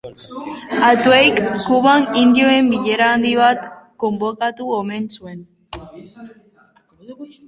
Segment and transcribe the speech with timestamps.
[0.83, 3.67] Hatueyk, Kuban, indioen bilera handi bat
[4.05, 5.45] konbokatu omen zuen.